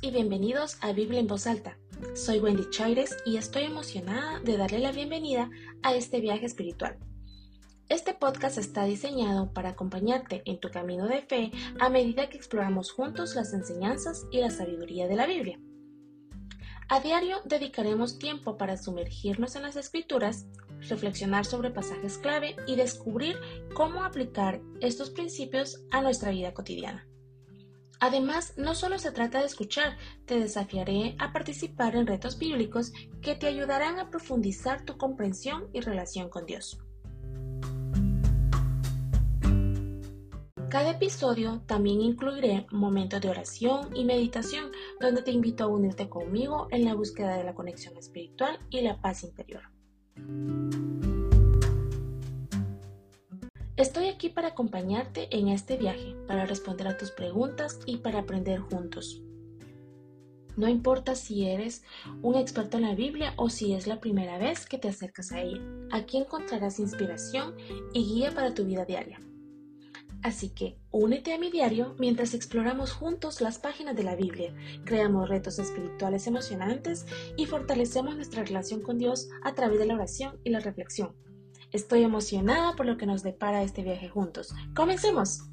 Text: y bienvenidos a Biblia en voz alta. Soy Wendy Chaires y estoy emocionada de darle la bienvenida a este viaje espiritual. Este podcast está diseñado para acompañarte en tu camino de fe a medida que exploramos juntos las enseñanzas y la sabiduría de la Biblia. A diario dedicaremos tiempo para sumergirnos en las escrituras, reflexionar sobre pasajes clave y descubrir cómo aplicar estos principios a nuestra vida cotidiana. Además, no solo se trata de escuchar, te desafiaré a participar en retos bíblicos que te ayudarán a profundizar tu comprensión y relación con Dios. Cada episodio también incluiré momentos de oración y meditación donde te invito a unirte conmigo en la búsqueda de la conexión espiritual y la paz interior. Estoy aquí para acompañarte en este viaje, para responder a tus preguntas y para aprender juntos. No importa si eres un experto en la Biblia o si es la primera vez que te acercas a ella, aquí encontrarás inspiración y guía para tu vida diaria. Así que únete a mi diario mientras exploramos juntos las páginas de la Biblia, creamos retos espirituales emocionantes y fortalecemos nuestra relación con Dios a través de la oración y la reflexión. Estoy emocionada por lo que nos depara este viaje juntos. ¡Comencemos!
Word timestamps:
y 0.00 0.10
bienvenidos 0.10 0.78
a 0.80 0.92
Biblia 0.92 1.20
en 1.20 1.26
voz 1.26 1.46
alta. 1.46 1.76
Soy 2.14 2.40
Wendy 2.40 2.70
Chaires 2.70 3.14
y 3.26 3.36
estoy 3.36 3.64
emocionada 3.64 4.40
de 4.40 4.56
darle 4.56 4.78
la 4.78 4.90
bienvenida 4.90 5.50
a 5.82 5.94
este 5.94 6.20
viaje 6.20 6.46
espiritual. 6.46 6.96
Este 7.90 8.14
podcast 8.14 8.56
está 8.56 8.84
diseñado 8.84 9.52
para 9.52 9.70
acompañarte 9.70 10.40
en 10.46 10.58
tu 10.58 10.70
camino 10.70 11.06
de 11.06 11.20
fe 11.20 11.52
a 11.78 11.90
medida 11.90 12.30
que 12.30 12.38
exploramos 12.38 12.90
juntos 12.90 13.34
las 13.34 13.52
enseñanzas 13.52 14.26
y 14.30 14.40
la 14.40 14.50
sabiduría 14.50 15.06
de 15.06 15.16
la 15.16 15.26
Biblia. 15.26 15.60
A 16.88 17.00
diario 17.00 17.36
dedicaremos 17.44 18.18
tiempo 18.18 18.56
para 18.56 18.78
sumergirnos 18.78 19.56
en 19.56 19.62
las 19.62 19.76
escrituras, 19.76 20.46
reflexionar 20.88 21.44
sobre 21.44 21.70
pasajes 21.70 22.16
clave 22.16 22.56
y 22.66 22.76
descubrir 22.76 23.36
cómo 23.74 24.04
aplicar 24.04 24.62
estos 24.80 25.10
principios 25.10 25.84
a 25.90 26.00
nuestra 26.00 26.30
vida 26.30 26.54
cotidiana. 26.54 27.06
Además, 28.00 28.54
no 28.56 28.74
solo 28.74 28.98
se 28.98 29.10
trata 29.10 29.40
de 29.40 29.46
escuchar, 29.46 29.96
te 30.24 30.38
desafiaré 30.38 31.16
a 31.18 31.32
participar 31.32 31.96
en 31.96 32.06
retos 32.06 32.38
bíblicos 32.38 32.92
que 33.22 33.34
te 33.34 33.48
ayudarán 33.48 33.98
a 33.98 34.08
profundizar 34.10 34.84
tu 34.84 34.96
comprensión 34.96 35.68
y 35.72 35.80
relación 35.80 36.28
con 36.28 36.46
Dios. 36.46 36.78
Cada 40.68 40.90
episodio 40.90 41.62
también 41.66 42.02
incluiré 42.02 42.66
momentos 42.70 43.22
de 43.22 43.30
oración 43.30 43.96
y 43.96 44.04
meditación 44.04 44.70
donde 45.00 45.22
te 45.22 45.30
invito 45.30 45.64
a 45.64 45.68
unirte 45.68 46.10
conmigo 46.10 46.68
en 46.70 46.84
la 46.84 46.94
búsqueda 46.94 47.38
de 47.38 47.44
la 47.44 47.54
conexión 47.54 47.96
espiritual 47.96 48.58
y 48.68 48.82
la 48.82 49.00
paz 49.00 49.24
interior. 49.24 49.62
Estoy 53.78 54.08
aquí 54.08 54.28
para 54.28 54.48
acompañarte 54.48 55.28
en 55.30 55.46
este 55.46 55.76
viaje, 55.76 56.16
para 56.26 56.46
responder 56.46 56.88
a 56.88 56.96
tus 56.96 57.12
preguntas 57.12 57.78
y 57.86 57.98
para 57.98 58.18
aprender 58.18 58.58
juntos. 58.58 59.22
No 60.56 60.66
importa 60.66 61.14
si 61.14 61.46
eres 61.46 61.84
un 62.20 62.34
experto 62.34 62.78
en 62.78 62.82
la 62.82 62.96
Biblia 62.96 63.34
o 63.36 63.50
si 63.50 63.74
es 63.74 63.86
la 63.86 64.00
primera 64.00 64.36
vez 64.36 64.66
que 64.66 64.78
te 64.78 64.88
acercas 64.88 65.30
a 65.30 65.42
ella, 65.42 65.62
aquí 65.92 66.16
encontrarás 66.16 66.80
inspiración 66.80 67.54
y 67.92 68.02
guía 68.02 68.32
para 68.32 68.52
tu 68.52 68.64
vida 68.64 68.84
diaria. 68.84 69.20
Así 70.24 70.48
que 70.48 70.76
únete 70.90 71.32
a 71.32 71.38
mi 71.38 71.48
diario 71.48 71.94
mientras 72.00 72.34
exploramos 72.34 72.90
juntos 72.90 73.40
las 73.40 73.60
páginas 73.60 73.94
de 73.94 74.02
la 74.02 74.16
Biblia, 74.16 74.52
creamos 74.86 75.28
retos 75.28 75.60
espirituales 75.60 76.26
emocionantes 76.26 77.06
y 77.36 77.46
fortalecemos 77.46 78.16
nuestra 78.16 78.42
relación 78.42 78.82
con 78.82 78.98
Dios 78.98 79.28
a 79.44 79.54
través 79.54 79.78
de 79.78 79.86
la 79.86 79.94
oración 79.94 80.40
y 80.42 80.50
la 80.50 80.58
reflexión. 80.58 81.14
Estoy 81.70 82.02
emocionada 82.02 82.74
por 82.76 82.86
lo 82.86 82.96
que 82.96 83.06
nos 83.06 83.22
depara 83.22 83.62
este 83.62 83.82
viaje 83.82 84.08
juntos. 84.08 84.54
¡Comencemos! 84.74 85.47